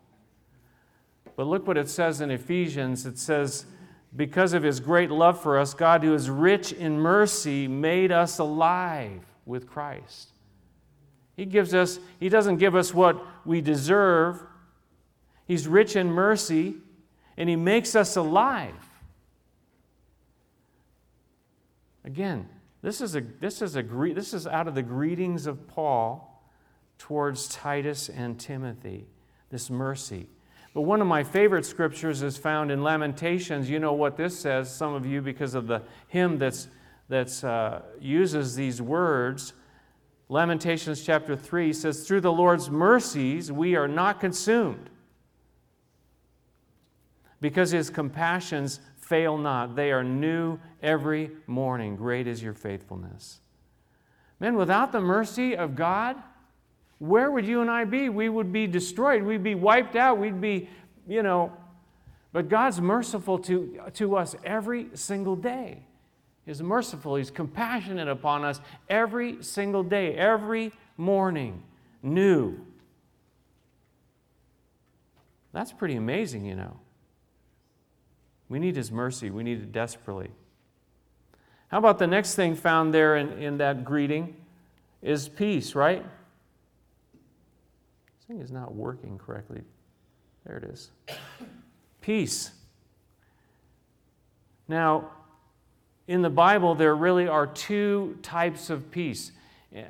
[1.36, 3.06] But look what it says in Ephesians.
[3.06, 3.64] It says,
[4.16, 8.40] Because of his great love for us, God, who is rich in mercy, made us
[8.40, 10.28] alive with Christ.
[11.36, 14.42] He gives us, He doesn't give us what we deserve.
[15.46, 16.76] He's rich in mercy,
[17.36, 18.74] and He makes us alive.
[22.04, 22.48] Again,
[22.82, 26.42] this is, a, this, is a, this is out of the greetings of Paul
[26.98, 29.06] towards Titus and Timothy,
[29.50, 30.28] this mercy.
[30.74, 33.70] But one of my favorite scriptures is found in Lamentations.
[33.70, 36.68] You know what this says, some of you, because of the hymn that's
[37.08, 39.54] that uh, uses these words.
[40.28, 44.90] Lamentations chapter 3 says, Through the Lord's mercies we are not consumed,
[47.40, 49.74] because his compassions fail not.
[49.74, 51.96] They are new every morning.
[51.96, 53.40] Great is your faithfulness.
[54.38, 56.16] Men, without the mercy of God,
[56.98, 58.08] where would you and I be?
[58.08, 59.22] We would be destroyed.
[59.22, 60.18] We'd be wiped out.
[60.18, 60.68] We'd be,
[61.08, 61.52] you know,
[62.32, 65.87] but God's merciful to, to us every single day
[66.48, 67.16] is merciful.
[67.16, 71.62] He's compassionate upon us every single day, every morning,
[72.02, 72.58] new.
[75.52, 76.78] That's pretty amazing, you know.
[78.48, 80.30] We need His mercy, we need it desperately.
[81.68, 84.34] How about the next thing found there in, in that greeting
[85.02, 86.02] is peace, right?
[87.12, 89.60] This thing is not working correctly.
[90.46, 90.90] There it is.
[92.00, 92.52] Peace.
[94.66, 95.10] Now,
[96.08, 99.30] in the Bible, there really are two types of peace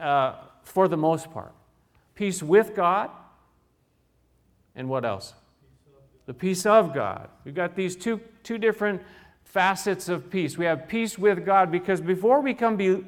[0.00, 1.52] uh, for the most part
[2.14, 3.11] peace with God,
[4.74, 5.35] and what else?
[6.26, 7.28] The peace of God.
[7.44, 9.00] We've got these two, two different
[9.44, 10.59] facets of peace.
[10.59, 13.04] We have peace with God because before we, come be,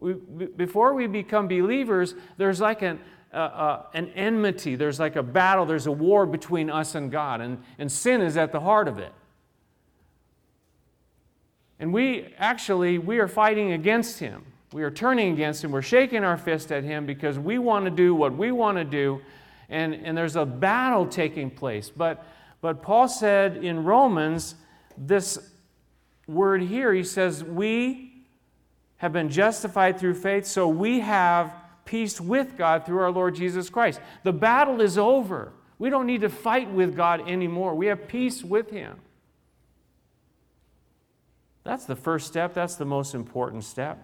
[0.00, 2.98] we, before we become believers, there's like an,
[3.32, 7.40] uh, uh, an enmity, there's like a battle, there's a war between us and God,
[7.40, 9.12] and, and sin is at the heart of it.
[11.80, 14.44] And we actually, we are fighting against him.
[14.72, 15.72] We are turning against him.
[15.72, 18.84] We're shaking our fist at him because we want to do what we want to
[18.84, 19.20] do.
[19.70, 21.90] And, and there's a battle taking place.
[21.90, 22.24] But,
[22.60, 24.54] but Paul said in Romans,
[24.96, 25.38] this
[26.28, 28.26] word here, he says, We
[28.98, 31.52] have been justified through faith, so we have
[31.86, 34.00] peace with God through our Lord Jesus Christ.
[34.22, 35.52] The battle is over.
[35.78, 37.74] We don't need to fight with God anymore.
[37.74, 39.00] We have peace with him.
[41.64, 42.54] That's the first step.
[42.54, 43.98] That's the most important step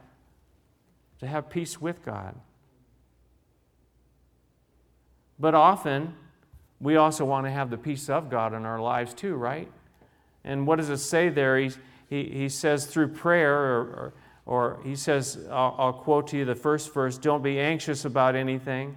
[1.21, 2.35] to have peace with God.
[5.38, 6.14] But often,
[6.81, 9.71] we also want to have the peace of God in our lives too, right?
[10.45, 11.59] And what does it say there?
[11.59, 11.71] He,
[12.09, 14.12] he, he says through prayer, or, or,
[14.47, 18.37] or he says, I'll, I'll quote to you the first verse don't be anxious about
[18.37, 18.97] anything,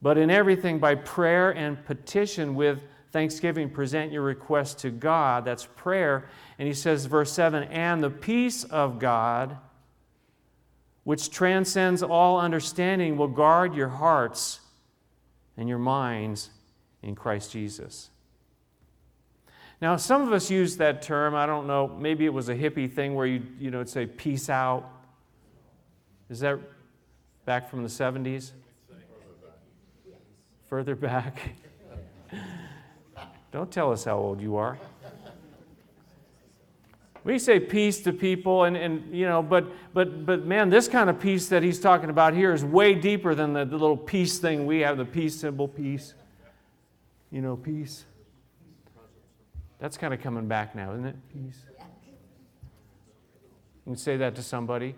[0.00, 2.80] but in everything by prayer and petition with
[3.12, 5.44] thanksgiving, present your request to God.
[5.44, 6.28] That's prayer.
[6.58, 9.56] And he says, verse 7 and the peace of God,
[11.04, 14.60] which transcends all understanding, will guard your hearts
[15.56, 16.50] and your minds
[17.02, 18.10] in Christ Jesus.
[19.80, 21.34] Now, some of us use that term.
[21.34, 24.06] I don't know, maybe it was a hippie thing where you, you know, would say
[24.06, 24.90] peace out.
[26.28, 26.58] Is that
[27.44, 28.52] back from the 70s?
[30.68, 31.50] Further back.
[33.52, 34.78] Don't tell us how old you are.
[37.24, 41.10] We say peace to people, and, and you know, but, but, but man, this kind
[41.10, 44.38] of peace that he's talking about here is way deeper than the, the little peace
[44.38, 46.14] thing we have, the peace symbol, peace.
[47.32, 48.04] You know, peace.
[49.80, 51.16] That's kind of coming back now, isn't it?
[51.32, 51.58] Peace.
[53.86, 54.94] You can say that to somebody.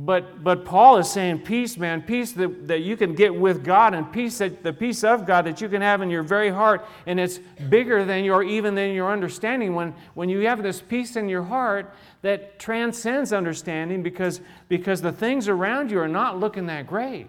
[0.00, 3.94] But, but Paul is saying peace, man, peace that, that you can get with God
[3.94, 6.86] and peace that the peace of God that you can have in your very heart.
[7.06, 9.74] And it's bigger than your even than your understanding.
[9.74, 15.10] When, when you have this peace in your heart that transcends understanding because, because the
[15.10, 17.26] things around you are not looking that great.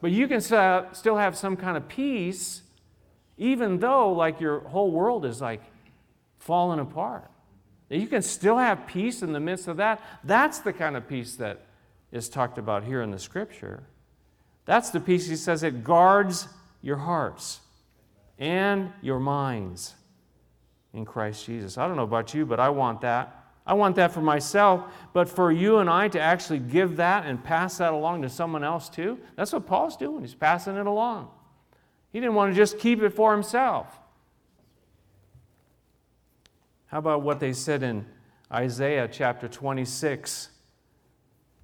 [0.00, 2.62] But you can still have some kind of peace,
[3.38, 5.62] even though like your whole world is like
[6.38, 7.30] falling apart.
[7.88, 10.02] You can still have peace in the midst of that.
[10.24, 11.66] That's the kind of peace that
[12.12, 13.84] is talked about here in the scripture.
[14.64, 16.48] That's the piece he says it guards
[16.82, 17.60] your hearts
[18.38, 19.94] and your minds
[20.92, 21.78] in Christ Jesus.
[21.78, 23.36] I don't know about you, but I want that.
[23.66, 27.42] I want that for myself, but for you and I to actually give that and
[27.42, 30.22] pass that along to someone else too, that's what Paul's doing.
[30.22, 31.28] He's passing it along.
[32.12, 33.86] He didn't want to just keep it for himself.
[36.86, 38.06] How about what they said in
[38.52, 40.49] Isaiah chapter 26?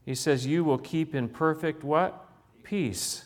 [0.07, 2.27] He says, You will keep in perfect what?
[2.62, 3.25] Peace.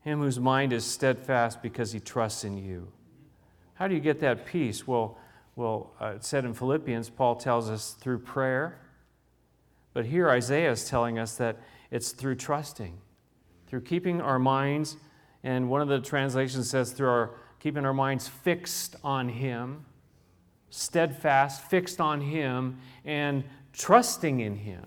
[0.00, 2.92] Him whose mind is steadfast because he trusts in you.
[3.74, 4.86] How do you get that peace?
[4.86, 5.18] Well,
[5.54, 8.80] well uh, it said in Philippians, Paul tells us through prayer.
[9.94, 11.56] But here Isaiah is telling us that
[11.90, 12.98] it's through trusting,
[13.66, 14.96] through keeping our minds,
[15.44, 19.84] and one of the translations says through our keeping our minds fixed on him,
[20.70, 24.84] steadfast, fixed on him, and trusting in him.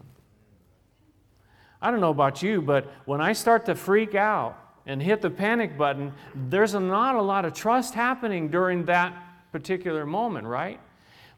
[1.81, 5.29] I don't know about you, but when I start to freak out and hit the
[5.29, 9.13] panic button, there's not a lot of trust happening during that
[9.51, 10.79] particular moment, right?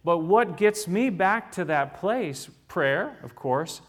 [0.04, 3.82] But what gets me back to that place, prayer, of course,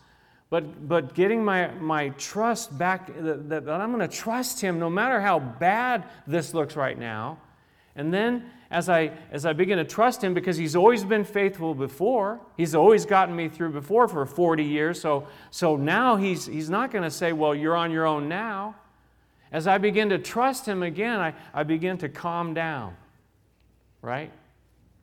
[0.51, 4.89] but, but getting my, my trust back, that, that I'm going to trust Him no
[4.89, 7.39] matter how bad this looks right now.
[7.97, 11.77] And then as I, as I begin to trust Him because He's always been faithful
[11.77, 12.41] before.
[12.57, 15.01] He's always gotten me through before for 40 years.
[15.01, 18.75] So, so now He's, he's not going to say, Well, you're on your own now.
[19.53, 22.97] As I begin to trust Him again, I, I begin to calm down,
[24.03, 24.33] right?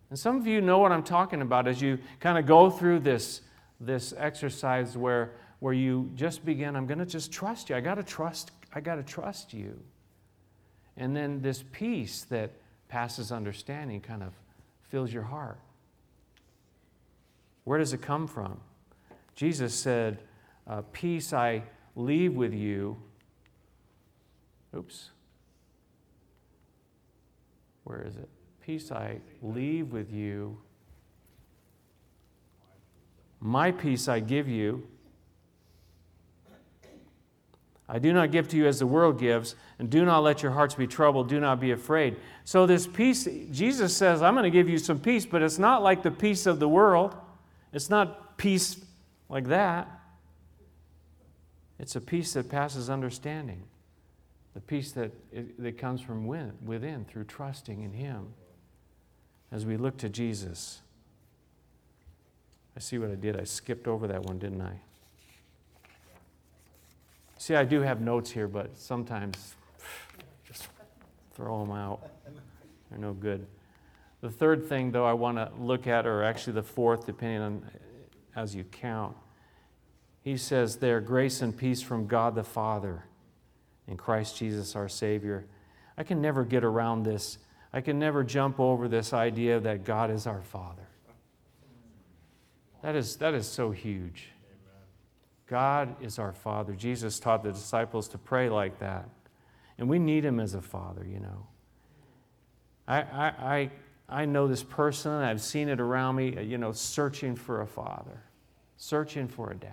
[0.10, 3.00] And some of you know what I'm talking about as you kind of go through
[3.00, 3.40] this,
[3.80, 7.78] this exercise where, where you just begin, I'm going to just trust you.
[7.78, 9.80] I got to trust, I got to trust you.
[10.98, 12.52] And then this peace that
[12.92, 14.34] passes understanding kind of
[14.90, 15.58] fills your heart.
[17.64, 18.60] Where does it come from?
[19.34, 20.20] Jesus said,
[20.68, 21.64] uh, Peace I
[21.96, 22.98] leave with you.
[24.76, 25.12] Oops.
[27.86, 28.28] Where is it?
[28.60, 30.58] Peace I leave with you.
[33.40, 34.86] My peace I give you.
[37.94, 40.54] I do not give to you as the world gives, and do not let your
[40.54, 41.28] hearts be troubled.
[41.28, 42.16] Do not be afraid.
[42.46, 45.84] So, this peace, Jesus says, I'm going to give you some peace, but it's not
[45.84, 47.14] like the peace of the world.
[47.74, 48.80] It's not peace
[49.28, 49.90] like that.
[51.80, 53.64] It's a peace that passes understanding,
[54.54, 55.12] the peace that,
[55.60, 56.28] that comes from
[56.64, 58.28] within through trusting in Him.
[59.52, 60.80] As we look to Jesus,
[62.78, 63.38] I see what I did.
[63.38, 64.80] I skipped over that one, didn't I?
[67.42, 69.56] See, I do have notes here, but sometimes
[70.48, 70.68] just
[71.34, 72.08] throw them out.
[72.88, 73.48] They're no good.
[74.22, 77.72] The third thing, though, I want to look at, or actually the fourth, depending on
[78.36, 79.18] as you count,
[80.22, 83.06] he says there, grace and peace from God the Father
[83.88, 85.48] and Christ Jesus our Savior.
[85.98, 87.40] I can never get around this.
[87.74, 90.88] I can never jump over this idea that God is our Father.
[92.84, 94.31] That is, that is so huge.
[95.52, 96.74] God is our Father.
[96.74, 99.10] Jesus taught the disciples to pray like that.
[99.78, 101.46] And we need Him as a Father, you know.
[102.88, 103.72] I, I, I,
[104.22, 108.24] I know this person, I've seen it around me, you know, searching for a father,
[108.78, 109.72] searching for a dad.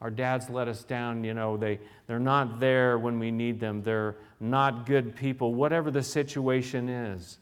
[0.00, 3.84] Our dads let us down, you know, they, they're not there when we need them,
[3.84, 7.38] they're not good people, whatever the situation is.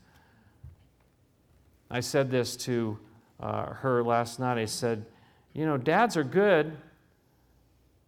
[1.90, 2.98] I said this to
[3.40, 4.58] uh, her last night.
[4.58, 5.06] I said,
[5.54, 6.76] You know, dads are good,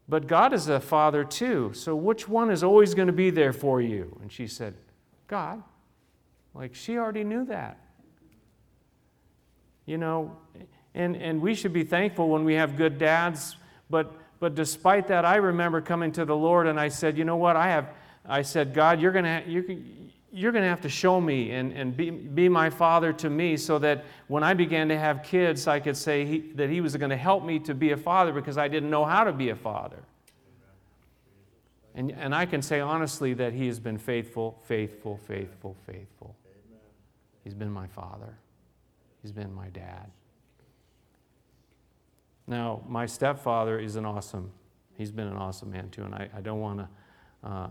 [0.08, 1.72] but God is a father too.
[1.74, 4.18] So which one is always going to be there for you?
[4.22, 4.74] And she said,
[5.26, 5.62] God.
[6.54, 7.78] Like she already knew that.
[9.84, 10.36] You know,
[10.94, 13.56] and, and we should be thankful when we have good dads,
[13.90, 17.36] but but despite that, I remember coming to the Lord and I said, you know
[17.36, 17.88] what, I have
[18.24, 19.42] I said, God, you're gonna
[20.36, 23.56] you're, you're gonna have to show me and, and be, be my father to me
[23.56, 26.96] so that when I began to have kids, I could say he, that he was
[26.96, 29.48] going to help me to be a father because I didn't know how to be
[29.50, 30.02] a father.
[31.94, 36.36] And, and I can say honestly that he has been faithful, faithful, faithful, faithful.
[37.42, 38.36] He's been my father.
[39.22, 40.10] He's been my dad.
[42.46, 44.52] Now, my stepfather is an awesome,
[44.96, 47.68] he's been an awesome man too, and I, I don't want to uh,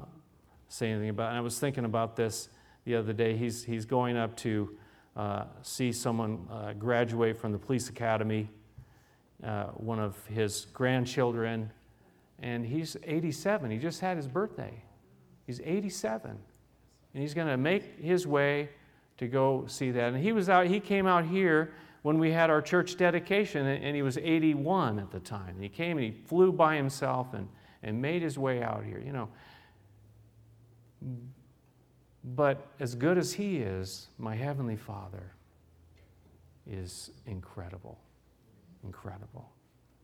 [0.68, 1.38] say anything about it.
[1.38, 2.50] I was thinking about this
[2.86, 3.36] the other day.
[3.36, 4.78] He's, he's going up to
[5.16, 8.50] uh, see someone uh, graduate from the police academy,
[9.44, 11.72] uh, one of his grandchildren,
[12.40, 13.72] and he's 87.
[13.72, 14.74] He just had his birthday.
[15.48, 16.32] He's 87.
[16.32, 18.70] And he's going to make his way
[19.18, 20.14] to go see that.
[20.14, 23.96] And he was out, he came out here when we had our church dedication, and
[23.96, 25.56] he was 81 at the time.
[25.56, 27.48] And he came and he flew by himself and,
[27.82, 29.30] and made his way out here, you know.
[32.34, 35.32] But as good as he is, my Heavenly Father
[36.68, 38.00] is incredible.
[38.84, 39.48] Incredible.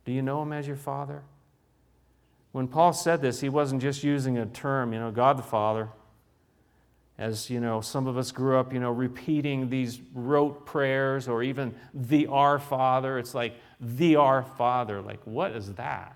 [0.06, 1.24] Do you know him as your Father?
[2.52, 5.90] When Paul said this, he wasn't just using a term, you know, God the Father.
[7.18, 11.44] As you know, some of us grew up, you know, repeating these rote prayers or
[11.44, 13.18] even the Our Father.
[13.18, 15.02] It's like the Our Father.
[15.02, 16.16] Like, what is that?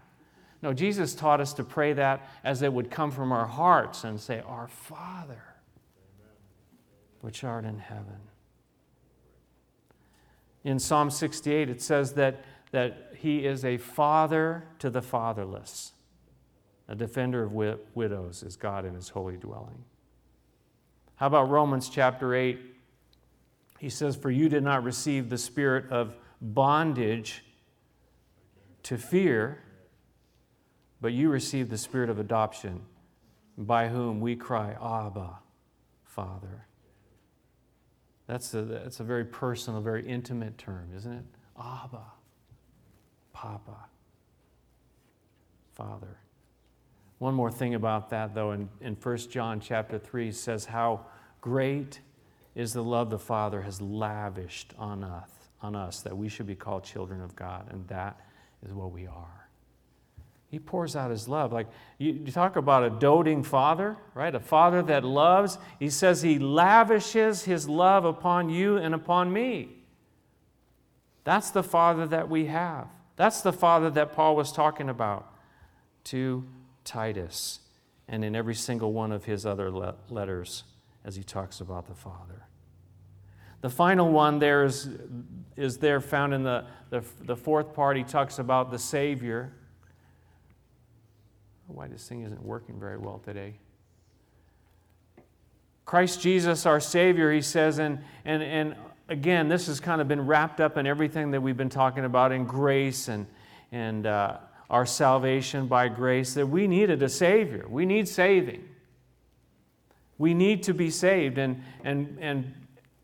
[0.61, 4.19] No, Jesus taught us to pray that as it would come from our hearts and
[4.19, 5.54] say, Our Father,
[7.25, 8.19] which art in heaven.
[10.63, 15.93] In Psalm 68, it says that, that He is a father to the fatherless.
[16.87, 19.85] A defender of widows is God in his holy dwelling.
[21.15, 22.59] How about Romans chapter 8?
[23.79, 27.43] He says, For you did not receive the spirit of bondage
[28.83, 29.63] to fear,
[31.01, 32.83] but you received the spirit of adoption,
[33.57, 35.39] by whom we cry, Abba,
[36.03, 36.67] Father.
[38.27, 41.23] That's a, that's a very personal, very intimate term, isn't it?
[41.59, 42.03] Abba,
[43.33, 43.85] Papa,
[45.73, 46.17] Father.
[47.19, 51.05] One more thing about that, though, in, in 1 John chapter 3 says how
[51.39, 51.99] great
[52.55, 55.29] is the love the Father has lavished on us,
[55.61, 58.19] on us that we should be called children of God, and that
[58.65, 59.44] is what we are.
[60.55, 61.51] He pours out his love.
[61.51, 64.33] Like you, talk about a doting father, right?
[64.33, 65.57] A father that loves.
[65.79, 69.83] He says he lavishes his love upon you and upon me.
[71.25, 72.87] That's the father that we have.
[73.17, 75.29] That's the father that Paul was talking about
[76.05, 76.45] to
[76.85, 77.59] Titus,
[78.07, 80.63] and in every single one of his other le- letters
[81.03, 82.47] as he talks about the Father.
[83.59, 84.87] The final one there is,
[85.57, 87.97] is there found in the, the, the fourth part.
[87.97, 89.51] He talks about the Savior.
[91.67, 93.55] Why this thing isn't working very well today.
[95.85, 98.75] Christ Jesus, our Savior, he says, and, and, and
[99.07, 102.31] again, this has kind of been wrapped up in everything that we've been talking about
[102.31, 103.27] in grace and,
[103.71, 104.37] and uh,
[104.69, 107.65] our salvation by grace, that we needed a Savior.
[107.69, 108.67] We need saving.
[110.17, 111.37] We need to be saved.
[111.37, 112.53] And, and, and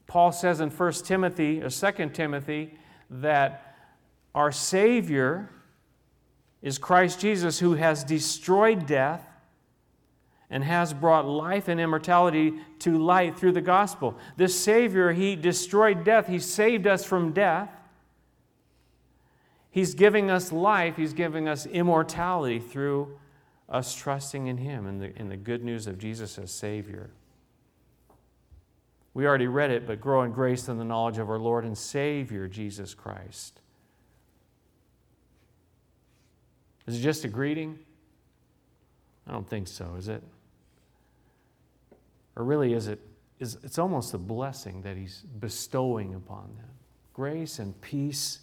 [0.07, 2.77] Paul says in 1 Timothy, or 2 Timothy,
[3.09, 3.75] that
[4.33, 5.49] our Savior
[6.61, 9.25] is Christ Jesus, who has destroyed death
[10.49, 14.17] and has brought life and immortality to light through the gospel.
[14.35, 17.69] This Savior, He destroyed death, He saved us from death.
[19.71, 23.17] He's giving us life, He's giving us immortality through
[23.69, 27.09] us trusting in Him and the, in the good news of Jesus as Savior.
[29.13, 31.77] We already read it, but grow in grace and the knowledge of our Lord and
[31.77, 33.60] Savior, Jesus Christ.
[36.87, 37.79] Is it just a greeting?
[39.27, 40.23] I don't think so, is it?
[42.35, 42.99] Or really, is it?
[43.39, 46.67] Is, it's almost a blessing that He's bestowing upon them
[47.13, 48.39] grace and peace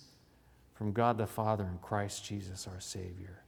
[0.75, 3.43] from God the Father and Christ Jesus our Savior.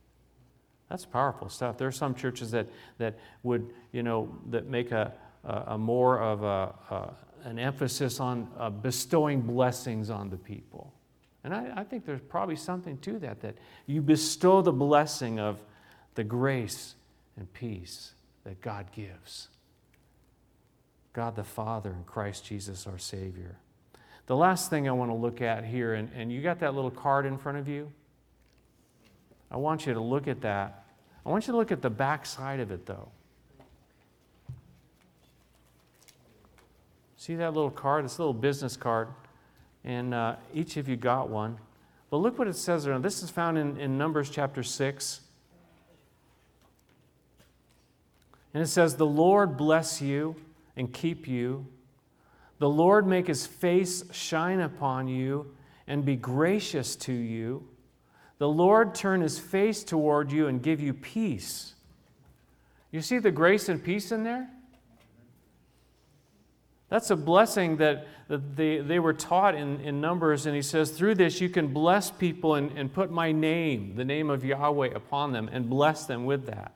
[0.89, 1.79] That's powerful stuff.
[1.79, 2.67] There are some churches that,
[2.99, 5.13] that would, you know, that make a,
[5.45, 7.15] a, a more of a, a,
[7.45, 10.93] an emphasis on uh, bestowing blessings on the people.
[11.43, 15.59] And I, I think there's probably something to that, that you bestow the blessing of
[16.15, 16.95] the grace
[17.37, 18.13] and peace
[18.45, 19.49] that God gives.
[21.13, 23.57] God the Father and Christ Jesus our Savior.
[24.27, 26.91] The last thing I want to look at here, and, and you got that little
[26.91, 27.91] card in front of you?
[29.51, 30.85] I want you to look at that.
[31.27, 33.09] I want you to look at the back side of it, though.
[37.17, 38.05] See that little card?
[38.05, 39.09] This little business card.
[39.85, 41.59] And uh, each of you got one.
[42.11, 42.99] But look what it says there.
[42.99, 45.21] This is found in, in Numbers chapter 6.
[48.53, 50.37] And it says, The Lord bless you
[50.77, 51.67] and keep you.
[52.59, 55.55] The Lord make his face shine upon you
[55.87, 57.67] and be gracious to you.
[58.39, 61.75] The Lord turn his face toward you and give you peace.
[62.91, 64.49] You see the grace and peace in there?
[66.91, 70.47] That's a blessing that, that they, they were taught in, in Numbers.
[70.47, 74.05] And he says, through this, you can bless people and, and put my name, the
[74.05, 76.73] name of Yahweh, upon them and bless them with that.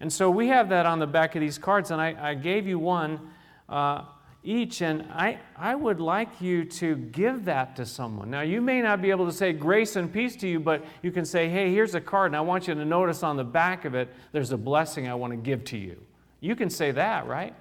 [0.00, 1.90] And so we have that on the back of these cards.
[1.90, 3.20] And I, I gave you one
[3.68, 4.04] uh,
[4.42, 4.80] each.
[4.80, 8.30] And I, I would like you to give that to someone.
[8.30, 11.12] Now, you may not be able to say grace and peace to you, but you
[11.12, 12.30] can say, hey, here's a card.
[12.30, 15.14] And I want you to notice on the back of it, there's a blessing I
[15.14, 16.00] want to give to you.
[16.40, 17.54] You can say that, right?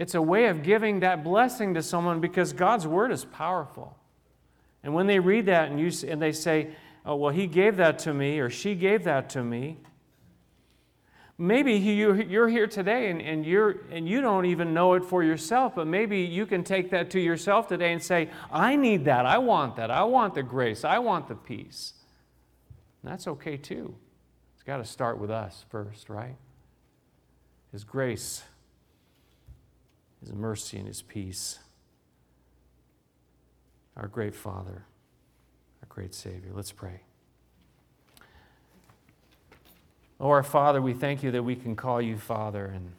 [0.00, 3.98] It's a way of giving that blessing to someone because God's word is powerful.
[4.82, 6.70] And when they read that and, you, and they say,
[7.04, 9.76] oh, well, he gave that to me or she gave that to me,
[11.36, 15.74] maybe you're here today and, and, you're, and you don't even know it for yourself,
[15.74, 19.26] but maybe you can take that to yourself today and say, I need that.
[19.26, 19.90] I want that.
[19.90, 20.82] I want the grace.
[20.82, 21.92] I want the peace.
[23.02, 23.94] And that's okay too.
[24.54, 26.36] It's got to start with us first, right?
[27.70, 28.44] His grace
[30.20, 31.58] his mercy and His peace.
[33.96, 34.84] Our great Father,
[35.82, 36.50] our great Savior.
[36.52, 37.00] Let's pray.
[40.18, 42.92] Oh, our Father, we thank you that we can call you Father, and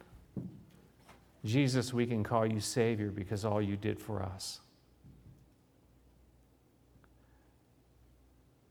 [1.46, 4.60] Jesus, we can call you Savior because all you did for us.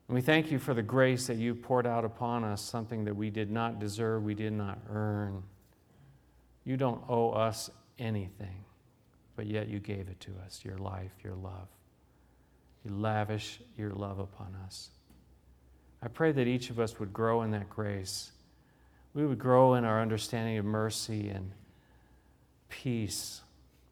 [0.09, 3.15] And we thank you for the grace that you poured out upon us, something that
[3.15, 5.45] we did not deserve, we did not earn.
[6.65, 7.71] You don't owe us
[8.01, 8.65] anything,
[9.37, 11.69] but yet you gave it to us your life, your love.
[12.85, 14.91] You lavish your love upon us.
[16.03, 18.33] I pray that each of us would grow in that grace.
[19.13, 21.53] We would grow in our understanding of mercy and
[22.69, 23.43] peace.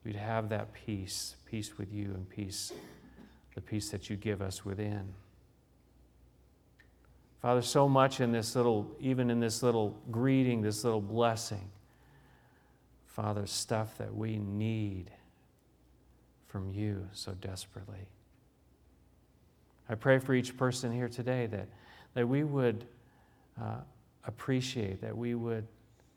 [0.04, 2.72] We'd have that peace, peace with you and peace,
[3.54, 5.12] the peace that you give us within.
[7.42, 11.70] Father, so much in this little, even in this little greeting, this little blessing,
[13.18, 15.10] Father, stuff that we need
[16.46, 18.06] from you so desperately.
[19.88, 21.66] I pray for each person here today that,
[22.14, 22.84] that we would
[23.60, 23.78] uh,
[24.24, 25.66] appreciate, that we would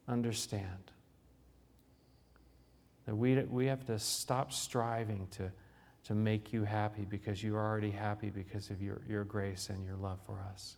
[0.07, 0.91] understand,
[3.07, 5.51] that we, we have to stop striving to,
[6.03, 9.95] to make you happy because you're already happy because of your, your grace and your
[9.95, 10.77] love for us.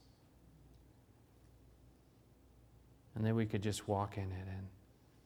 [3.14, 4.68] And then we could just walk in it and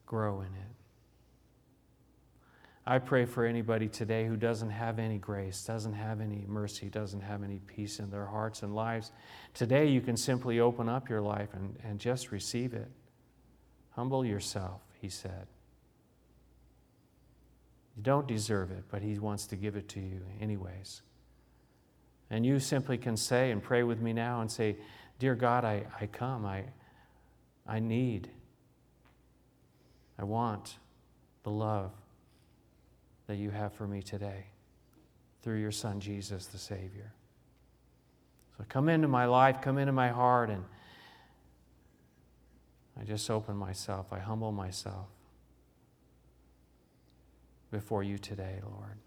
[0.04, 0.74] grow in it.
[2.90, 7.20] I pray for anybody today who doesn't have any grace, doesn't have any mercy, doesn't
[7.20, 9.12] have any peace in their hearts and lives.
[9.52, 12.88] Today, you can simply open up your life and, and just receive it.
[13.90, 15.48] Humble yourself, he said.
[17.94, 21.02] You don't deserve it, but he wants to give it to you anyways.
[22.30, 24.78] And you simply can say and pray with me now and say,
[25.18, 26.46] Dear God, I, I come.
[26.46, 26.64] I,
[27.66, 28.30] I need.
[30.18, 30.78] I want
[31.42, 31.92] the love
[33.28, 34.46] that you have for me today
[35.42, 37.12] through your Son, Jesus, the Savior.
[38.56, 40.64] So come into my life, come into my heart, and
[43.00, 45.06] I just open myself, I humble myself
[47.70, 48.98] before you today, Lord.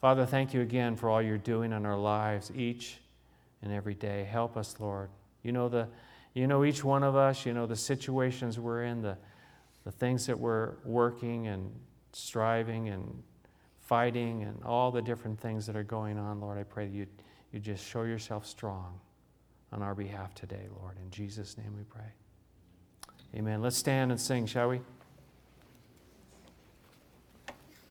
[0.00, 2.98] Father, thank you again for all you're doing in our lives each
[3.62, 4.24] and every day.
[4.24, 5.10] Help us, Lord.
[5.42, 5.88] You know the
[6.34, 9.16] you know each one of us, you know the situations we're in, the,
[9.84, 11.70] the things that we're working and
[12.14, 13.22] striving and
[13.80, 17.06] fighting and all the different things that are going on, Lord, I pray that you
[17.54, 18.98] you just show yourself strong
[19.70, 20.96] on our behalf today, Lord.
[21.00, 22.12] In Jesus' name we pray.
[23.36, 23.62] Amen.
[23.62, 24.80] Let's stand and sing, shall we?